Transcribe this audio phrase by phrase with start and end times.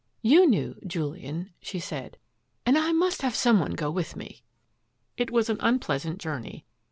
[0.23, 2.17] "You knew— Julian,'* she said,
[2.65, 4.41] "and I must have some one go with me."
[5.15, 6.65] It was an unpleasant journey.